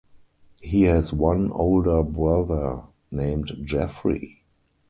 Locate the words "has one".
0.85-1.51